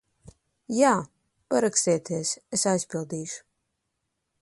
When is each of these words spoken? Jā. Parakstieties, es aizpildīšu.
Jā. 0.77 0.93
Parakstieties, 1.55 2.35
es 2.59 2.67
aizpildīšu. 2.75 3.41